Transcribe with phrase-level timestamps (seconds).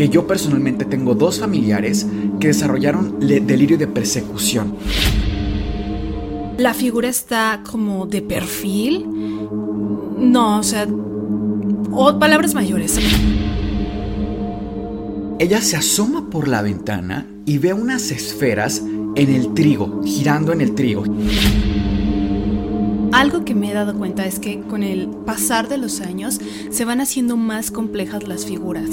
[0.00, 2.06] que yo personalmente tengo dos familiares
[2.40, 4.74] que desarrollaron delirio de persecución.
[6.56, 9.06] La figura está como de perfil.
[10.16, 10.88] No, o sea,
[11.92, 12.98] o palabras mayores.
[15.38, 18.82] Ella se asoma por la ventana y ve unas esferas
[19.16, 21.04] en el trigo, girando en el trigo.
[23.12, 26.40] Algo que me he dado cuenta es que con el pasar de los años
[26.70, 28.88] se van haciendo más complejas las figuras.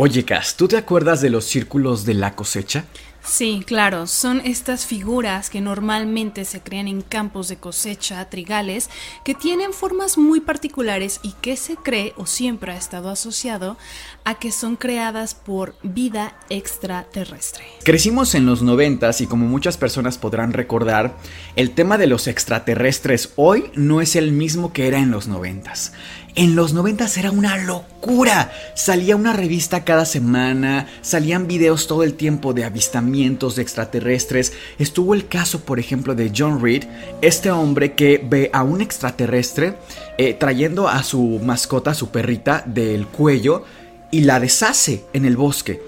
[0.00, 2.84] Oye, Cas, ¿tú te acuerdas de los círculos de la cosecha?
[3.24, 8.88] Sí, claro, son estas figuras que normalmente se crean en campos de cosecha, trigales,
[9.22, 13.76] que tienen formas muy particulares y que se cree o siempre ha estado asociado
[14.24, 17.64] a que son creadas por vida extraterrestre.
[17.84, 21.16] Crecimos en los noventas y como muchas personas podrán recordar,
[21.54, 25.92] el tema de los extraterrestres hoy no es el mismo que era en los noventas.
[26.34, 28.52] En los noventas era una locura.
[28.76, 34.52] Salía una revista cada semana, salían videos todo el tiempo de avistamientos de extraterrestres.
[34.78, 36.84] Estuvo el caso, por ejemplo, de John Reed,
[37.22, 39.74] este hombre que ve a un extraterrestre
[40.18, 43.64] eh, trayendo a su mascota, su perrita, del cuello
[44.10, 45.80] y la deshace en el bosque.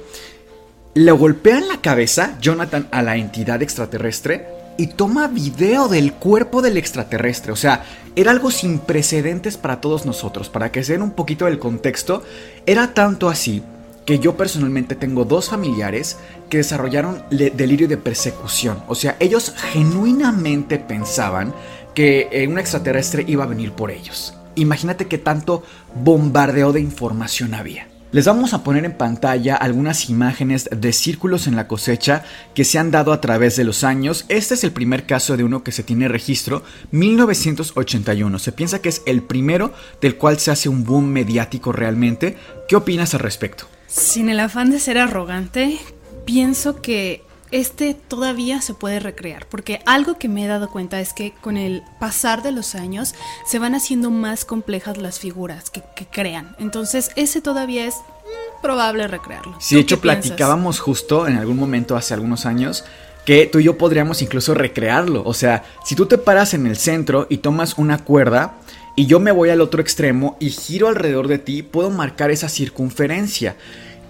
[0.95, 4.47] Le golpea en la cabeza Jonathan a la entidad extraterrestre
[4.77, 7.53] y toma video del cuerpo del extraterrestre.
[7.53, 7.85] O sea,
[8.17, 10.49] era algo sin precedentes para todos nosotros.
[10.49, 12.23] Para que se den un poquito del contexto,
[12.67, 13.63] era tanto así
[14.05, 16.19] que yo personalmente tengo dos familiares
[16.49, 18.83] que desarrollaron delirio de persecución.
[18.89, 21.55] O sea, ellos genuinamente pensaban
[21.95, 24.35] que eh, un extraterrestre iba a venir por ellos.
[24.57, 25.63] Imagínate qué tanto
[25.95, 27.89] bombardeo de información había.
[28.13, 32.25] Les vamos a poner en pantalla algunas imágenes de círculos en la cosecha
[32.55, 34.25] que se han dado a través de los años.
[34.29, 38.41] Este es el primer caso de uno que se tiene registro, 1981.
[38.41, 42.37] Se piensa que es el primero del cual se hace un boom mediático realmente.
[42.69, 43.69] ¿Qué opinas al respecto?
[43.91, 45.81] Sin el afán de ser arrogante,
[46.25, 51.13] pienso que este todavía se puede recrear, porque algo que me he dado cuenta es
[51.13, 55.83] que con el pasar de los años se van haciendo más complejas las figuras que,
[55.97, 56.55] que crean.
[56.61, 59.57] Entonces ese todavía es mm, probable recrearlo.
[59.59, 60.27] Sí, ¿Tú de hecho piensas?
[60.27, 62.85] platicábamos justo en algún momento hace algunos años
[63.25, 65.23] que tú y yo podríamos incluso recrearlo.
[65.25, 68.55] O sea, si tú te paras en el centro y tomas una cuerda
[69.01, 72.51] y yo me voy al otro extremo y giro alrededor de ti, puedo marcar esa
[72.51, 73.57] circunferencia.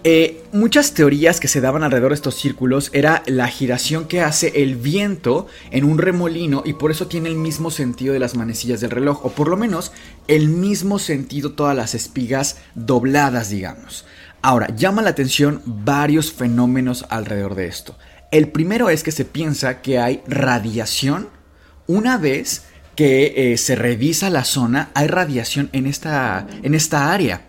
[0.03, 4.65] Eh, muchas teorías que se daban alrededor de estos círculos era la giración que hace
[4.65, 8.81] el viento en un remolino y por eso tiene el mismo sentido de las manecillas
[8.81, 9.93] del reloj, o por lo menos
[10.27, 14.07] el mismo sentido todas las espigas dobladas, digamos.
[14.43, 17.97] Ahora, llama la atención varios fenómenos alrededor de esto.
[18.33, 21.29] El primero es que se piensa que hay radiación
[21.87, 22.65] una vez
[23.01, 27.47] que eh, se revisa la zona, hay radiación en esta, en esta área.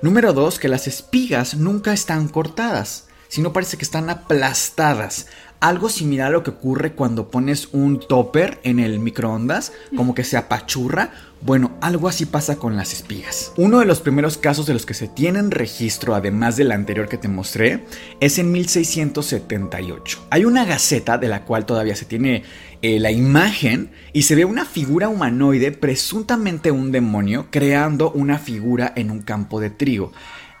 [0.00, 5.26] Número dos, que las espigas nunca están cortadas, sino parece que están aplastadas.
[5.62, 10.24] Algo similar a lo que ocurre cuando pones un topper en el microondas, como que
[10.24, 11.12] se apachurra.
[11.40, 13.52] Bueno, algo así pasa con las espigas.
[13.56, 17.16] Uno de los primeros casos de los que se tienen registro, además del anterior que
[17.16, 17.84] te mostré,
[18.18, 20.26] es en 1678.
[20.30, 22.42] Hay una gaceta de la cual todavía se tiene
[22.82, 28.92] eh, la imagen y se ve una figura humanoide, presuntamente un demonio, creando una figura
[28.96, 30.10] en un campo de trigo.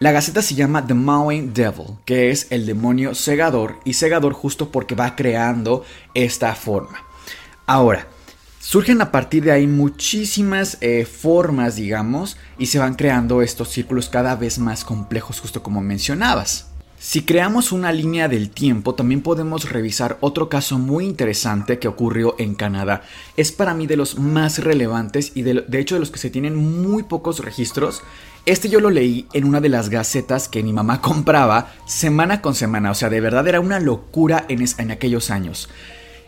[0.02, 4.72] La gaceta se llama The Mowing Devil, que es el demonio segador, y segador justo
[4.72, 7.04] porque va creando esta forma.
[7.66, 8.08] Ahora,
[8.58, 14.08] surgen a partir de ahí muchísimas eh, formas, digamos, y se van creando estos círculos
[14.08, 16.71] cada vez más complejos, justo como mencionabas.
[17.04, 22.36] Si creamos una línea del tiempo, también podemos revisar otro caso muy interesante que ocurrió
[22.38, 23.02] en Canadá.
[23.36, 26.54] Es para mí de los más relevantes y de, hecho de los que se tienen
[26.54, 28.02] muy pocos registros.
[28.46, 32.54] Este yo lo leí en una de las gacetas que mi mamá compraba semana con
[32.54, 32.92] semana.
[32.92, 35.70] O sea, de verdad era una locura en, en aquellos años.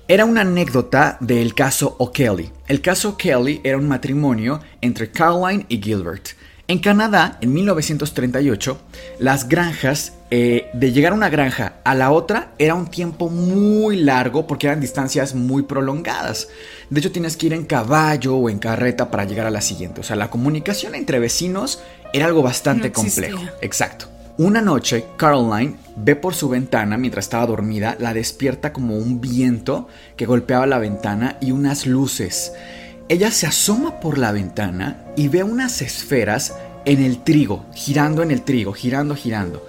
[0.09, 2.51] Era una anécdota del caso O'Kelly.
[2.67, 6.31] El caso O'Kelly era un matrimonio entre Caroline y Gilbert.
[6.67, 8.81] En Canadá, en 1938,
[9.19, 13.99] las granjas, eh, de llegar a una granja a la otra, era un tiempo muy
[13.99, 16.49] largo porque eran distancias muy prolongadas.
[16.91, 20.01] De hecho, tienes que ir en caballo o en carreta para llegar a la siguiente.
[20.01, 23.45] O sea, la comunicación entre vecinos era algo bastante complejo.
[23.61, 24.09] Exacto.
[24.37, 29.87] Una noche, Caroline ve por su ventana mientras estaba dormida, la despierta como un viento
[30.17, 32.53] que golpeaba la ventana y unas luces.
[33.09, 36.57] Ella se asoma por la ventana y ve unas esferas
[36.87, 39.65] en el trigo, girando en el trigo, girando, girando.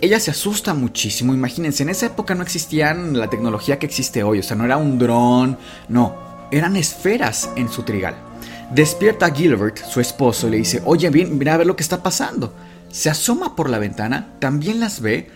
[0.00, 4.38] Ella se asusta muchísimo, imagínense, en esa época no existían la tecnología que existe hoy,
[4.38, 5.58] o sea, no era un dron,
[5.88, 6.14] no,
[6.52, 8.14] eran esferas en su trigal.
[8.72, 12.00] Despierta a Gilbert, su esposo, y le dice, oye, bien, a ver lo que está
[12.00, 12.54] pasando.
[12.92, 15.30] Se asoma por la ventana, también las ve,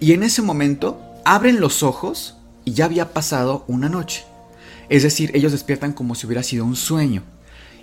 [0.00, 4.24] y en ese momento abren los ojos y ya había pasado una noche.
[4.88, 7.22] Es decir, ellos despiertan como si hubiera sido un sueño.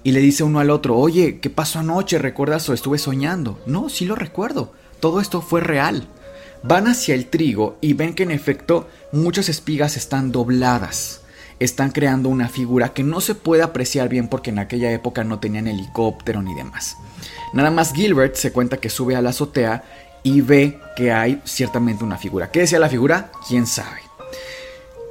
[0.04, 2.20] Y le dice uno al otro, oye, ¿qué pasó anoche?
[2.20, 3.60] ¿Recuerdas o estuve soñando?
[3.66, 4.74] No, sí lo recuerdo.
[5.00, 6.08] Todo esto fue real.
[6.68, 11.22] Van hacia el trigo y ven que en efecto muchas espigas están dobladas.
[11.60, 15.40] Están creando una figura que no se puede apreciar bien porque en aquella época no
[15.40, 16.98] tenían helicóptero ni demás.
[17.54, 19.84] Nada más Gilbert se cuenta que sube a la azotea
[20.24, 22.50] y ve que hay ciertamente una figura.
[22.50, 23.32] ¿Qué decía la figura?
[23.48, 24.00] ¿Quién sabe?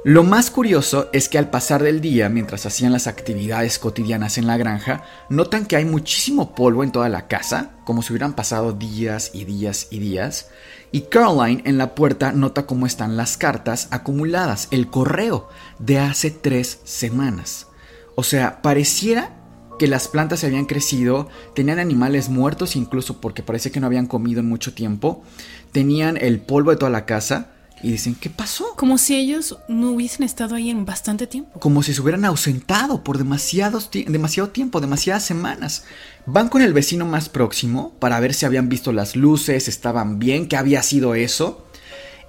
[0.03, 4.45] Lo más curioso es que al pasar del día, mientras hacían las actividades cotidianas en
[4.45, 8.73] la granja, notan que hay muchísimo polvo en toda la casa, como si hubieran pasado
[8.73, 10.49] días y días y días,
[10.95, 16.31] y Caroline en la puerta nota cómo están las cartas acumuladas, el correo de hace
[16.31, 17.67] tres semanas.
[18.15, 19.35] O sea, pareciera
[19.77, 24.07] que las plantas se habían crecido, tenían animales muertos incluso porque parece que no habían
[24.07, 25.21] comido en mucho tiempo,
[25.73, 27.54] tenían el polvo de toda la casa,
[27.85, 28.73] y dicen, ¿qué pasó?
[28.75, 31.59] Como si ellos no hubiesen estado ahí en bastante tiempo.
[31.59, 35.83] Como si se hubieran ausentado por demasiados demasiado tiempo, demasiadas semanas.
[36.25, 40.47] Van con el vecino más próximo para ver si habían visto las luces, estaban bien,
[40.47, 41.67] qué había sido eso.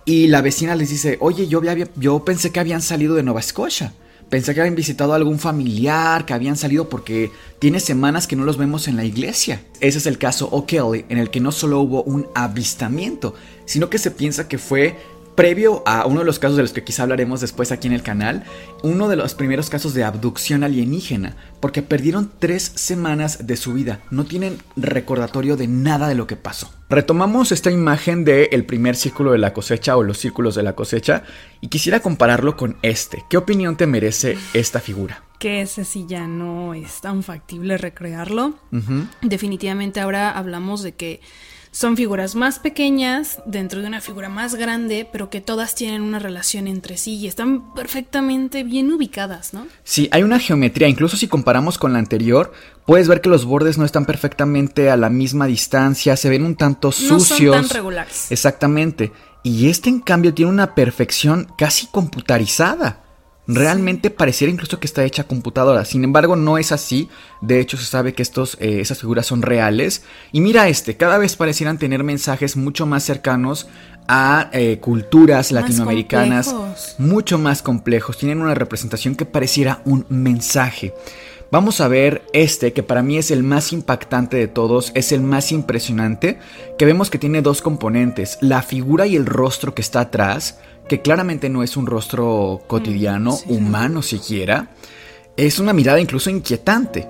[0.04, 3.40] Y la vecina les dice, oye, yo, había, yo pensé que habían salido de Nueva
[3.40, 3.94] Escocia.
[4.28, 7.30] Pensé que habían visitado a algún familiar, que habían salido porque
[7.60, 9.62] tiene semanas que no los vemos en la iglesia.
[9.80, 13.98] Ese es el caso O'Kelly, en el que no solo hubo un avistamiento, sino que
[13.98, 14.96] se piensa que fue
[15.36, 18.02] previo a uno de los casos de los que quizá hablaremos después aquí en el
[18.02, 18.44] canal,
[18.82, 24.00] uno de los primeros casos de abducción alienígena, porque perdieron tres semanas de su vida,
[24.10, 26.72] no tienen recordatorio de nada de lo que pasó.
[26.88, 30.74] Retomamos esta imagen del el primer círculo de la cosecha o los círculos de la
[30.74, 31.24] cosecha
[31.60, 33.24] y quisiera compararlo con este.
[33.28, 35.22] ¿Qué opinión te merece esta figura?
[35.38, 38.54] Que ese sí ya no es tan factible recrearlo.
[39.20, 41.20] Definitivamente ahora hablamos de que
[41.76, 46.18] son figuras más pequeñas dentro de una figura más grande, pero que todas tienen una
[46.18, 49.66] relación entre sí y están perfectamente bien ubicadas, ¿no?
[49.84, 52.50] Sí, hay una geometría, incluso si comparamos con la anterior,
[52.86, 56.56] puedes ver que los bordes no están perfectamente a la misma distancia, se ven un
[56.56, 57.54] tanto sucios.
[57.54, 58.32] No son tan regulares.
[58.32, 59.12] Exactamente.
[59.42, 63.04] Y este en cambio tiene una perfección casi computarizada.
[63.48, 65.84] Realmente pareciera incluso que está hecha a computadora.
[65.84, 67.08] Sin embargo, no es así.
[67.40, 70.02] De hecho, se sabe que estos, eh, esas figuras son reales.
[70.32, 73.68] Y mira este, cada vez parecieran tener mensajes mucho más cercanos
[74.08, 76.54] a eh, culturas latinoamericanas.
[76.98, 78.18] Mucho más complejos.
[78.18, 80.92] Tienen una representación que pareciera un mensaje.
[81.52, 85.20] Vamos a ver este, que para mí es el más impactante de todos, es el
[85.20, 86.40] más impresionante,
[86.76, 91.02] que vemos que tiene dos componentes, la figura y el rostro que está atrás, que
[91.02, 94.68] claramente no es un rostro cotidiano, mm, humano siquiera,
[95.36, 97.08] es una mirada incluso inquietante.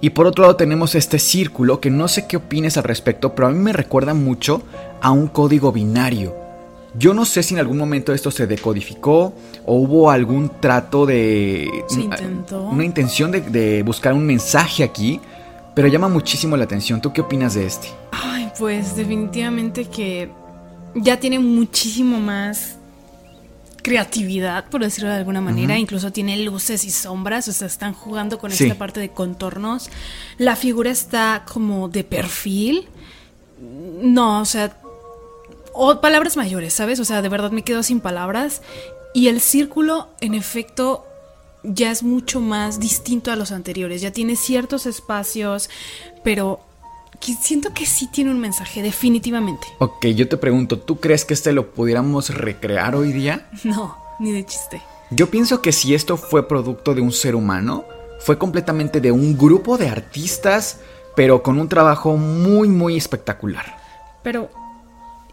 [0.00, 3.48] Y por otro lado tenemos este círculo que no sé qué opines al respecto, pero
[3.48, 4.62] a mí me recuerda mucho
[5.00, 6.34] a un código binario.
[6.94, 9.32] Yo no sé si en algún momento esto se decodificó
[9.64, 11.70] o hubo algún trato de...
[12.70, 15.20] Una intención de, de buscar un mensaje aquí,
[15.74, 17.00] pero llama muchísimo la atención.
[17.00, 17.88] ¿Tú qué opinas de este?
[18.10, 20.30] Ay, pues definitivamente que
[20.94, 22.76] ya tiene muchísimo más
[23.82, 25.78] creatividad, por decirlo de alguna manera.
[25.78, 29.90] Incluso tiene luces y sombras, o sea, están jugando con esta parte de contornos.
[30.38, 32.88] La figura está como de perfil.
[33.60, 34.76] No, o sea,
[35.72, 37.00] o palabras mayores, ¿sabes?
[37.00, 38.62] O sea, de verdad me quedo sin palabras.
[39.14, 41.06] Y el círculo, en efecto,
[41.62, 44.00] ya es mucho más distinto a los anteriores.
[44.00, 45.70] Ya tiene ciertos espacios,
[46.24, 46.60] pero
[47.22, 49.66] siento que sí tiene un mensaje, definitivamente.
[49.78, 53.48] Ok, yo te pregunto, ¿tú crees que este lo pudiéramos recrear hoy día?
[53.64, 54.82] No, ni de chiste.
[55.10, 57.84] Yo pienso que si esto fue producto de un ser humano,
[58.20, 60.80] fue completamente de un grupo de artistas,
[61.14, 63.76] pero con un trabajo muy, muy espectacular.
[64.22, 64.50] Pero,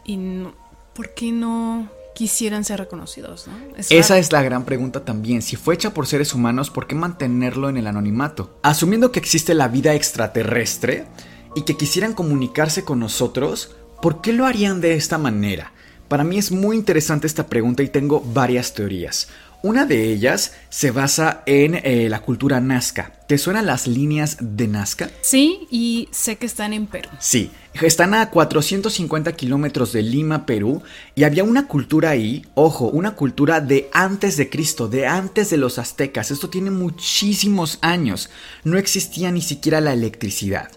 [0.06, 0.54] ¿y no,
[0.94, 3.54] por qué no quisieran ser reconocidos, ¿no?
[3.90, 5.42] Esa es la gran pregunta también.
[5.42, 8.60] Si fue hecha por seres humanos, ¿por qué mantenerlo en el anonimato?
[8.62, 11.08] Asumiendo que existe la vida extraterrestre
[11.56, 15.74] y que quisieran comunicarse con nosotros, ¿por qué lo harían de esta manera?
[16.08, 19.28] Para mí es muy interesante esta pregunta y tengo varias teorías.
[19.62, 23.12] Una de ellas se basa en eh, la cultura Nazca.
[23.28, 25.10] ¿Te suenan las líneas de Nazca?
[25.22, 27.10] Sí, y sé que están en Perú.
[27.20, 30.82] Sí, están a 450 kilómetros de Lima, Perú,
[31.14, 35.58] y había una cultura ahí, ojo, una cultura de antes de Cristo, de antes de
[35.58, 36.32] los aztecas.
[36.32, 38.30] Esto tiene muchísimos años.
[38.64, 40.72] No existía ni siquiera la electricidad.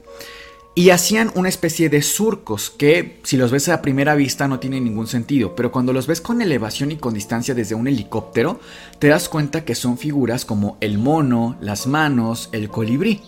[0.74, 4.84] Y hacían una especie de surcos que, si los ves a primera vista, no tienen
[4.84, 8.58] ningún sentido, pero cuando los ves con elevación y con distancia desde un helicóptero,
[8.98, 13.20] te das cuenta que son figuras como el mono, las manos, el colibrí.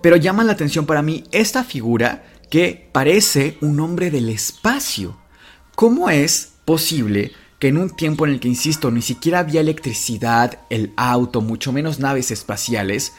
[0.00, 5.18] Pero llama la atención para mí esta figura que parece un hombre del espacio.
[5.74, 10.60] ¿Cómo es posible que en un tiempo en el que, insisto, ni siquiera había electricidad,
[10.70, 13.12] el auto, mucho menos naves espaciales,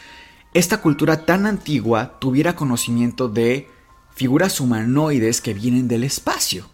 [0.58, 3.68] esta cultura tan antigua tuviera conocimiento de
[4.16, 6.68] figuras humanoides que vienen del espacio.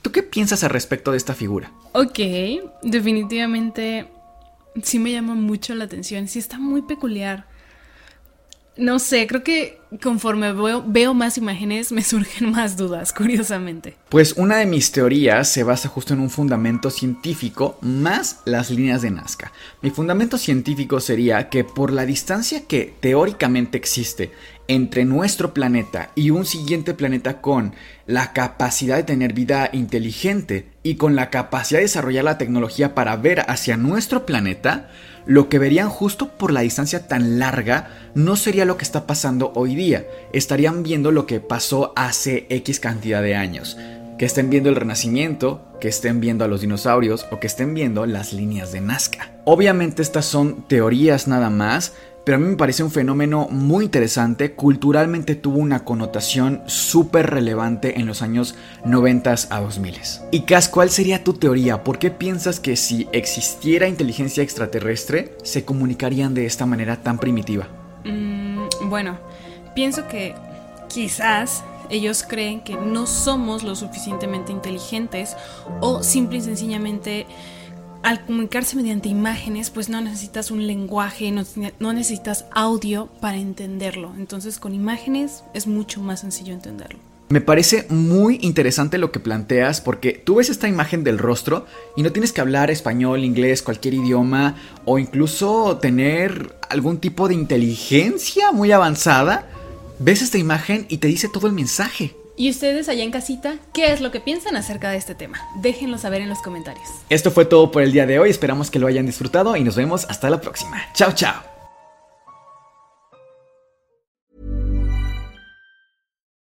[0.00, 1.70] ¿Tú qué piensas al respecto de esta figura?
[1.92, 2.18] Ok,
[2.82, 4.08] definitivamente
[4.82, 7.46] sí me llama mucho la atención, sí está muy peculiar.
[8.76, 13.96] No sé, creo que conforme veo, más imágenes me surgen más dudas, curiosamente.
[14.08, 19.02] Pues una de mis teorías se basa justo en un fundamento científico más las líneas
[19.02, 19.52] de Nazca.
[19.82, 24.32] Mi fundamento científico sería que por la distancia que teóricamente existe
[24.68, 27.72] entre nuestro planeta y un siguiente planeta con
[28.06, 33.16] la capacidad de tener vida inteligente y con la capacidad de desarrollar la tecnología para
[33.16, 34.88] ver hacia nuestro planeta,
[35.26, 39.50] lo que verían justo por la distancia tan larga no sería lo que está pasando
[39.56, 43.76] hoy día, estarían viendo lo que pasó hace X cantidad de años.
[44.16, 48.06] Que estén viendo el renacimiento, que estén viendo a los dinosaurios o que estén viendo
[48.06, 49.32] las líneas de Nazca.
[49.44, 51.94] Obviamente estas son teorías nada más,
[52.26, 58.00] pero a mí me parece un fenómeno muy interesante, culturalmente tuvo una connotación súper relevante
[58.00, 59.94] en los años 90 a 2000.
[60.32, 61.84] Y Cas, ¿cuál sería tu teoría?
[61.84, 67.68] ¿Por qué piensas que si existiera inteligencia extraterrestre se comunicarían de esta manera tan primitiva?
[68.04, 69.18] Mm, bueno,
[69.76, 70.34] pienso que
[70.88, 75.36] quizás ellos creen que no somos lo suficientemente inteligentes
[75.80, 77.24] o simple y sencillamente
[78.06, 84.14] al comunicarse mediante imágenes, pues no necesitas un lenguaje, no, necesitas audio para entenderlo.
[84.16, 87.00] Entonces con imágenes es mucho más sencillo entenderlo.
[87.30, 92.04] Me parece muy interesante lo que planteas porque tú ves esta imagen del rostro y
[92.04, 98.52] no tienes que hablar español, inglés, cualquier idioma o incluso tener algún tipo de inteligencia
[98.52, 99.48] muy avanzada.
[99.98, 102.14] Ves esta imagen y te dice todo el mensaje.
[102.36, 105.38] ¿Y ustedes allá en casita, qué es lo que piensan acerca de este tema?
[105.56, 106.86] Déjenlo saber en los comentarios.
[107.08, 109.76] Esto fue todo por el día de hoy, esperamos que lo hayan disfrutado y nos
[109.76, 110.82] vemos hasta la próxima.
[110.92, 111.55] Chao, chao.